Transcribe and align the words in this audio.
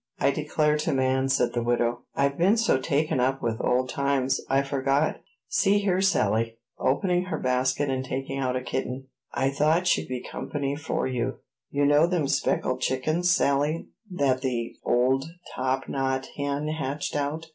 "I 0.17 0.31
declare 0.31 0.77
to 0.77 0.93
man," 0.93 1.29
said 1.29 1.53
the 1.53 1.61
widow, 1.61 2.05
"I've 2.15 2.35
been 2.35 2.57
so 2.57 2.79
taken 2.79 3.19
up 3.19 3.39
with 3.39 3.61
old 3.63 3.89
times, 3.89 4.41
I 4.49 4.63
forgot. 4.63 5.17
See 5.47 5.77
here, 5.77 6.01
Sally," 6.01 6.57
opening 6.79 7.25
her 7.25 7.37
basket 7.37 7.87
and 7.91 8.03
taking 8.03 8.39
out 8.39 8.55
a 8.55 8.63
kitten, 8.63 9.09
"I 9.31 9.51
thought 9.51 9.85
she'd 9.85 10.07
be 10.07 10.23
company 10.27 10.75
for 10.75 11.05
you. 11.05 11.35
You 11.69 11.85
know 11.85 12.07
them 12.07 12.27
speckled 12.27 12.81
chickens, 12.81 13.29
Sally, 13.29 13.89
that 14.09 14.41
the 14.41 14.75
old 14.83 15.25
top 15.53 15.87
knot 15.87 16.29
hen 16.35 16.69
hatched 16.69 17.15
out." 17.15 17.49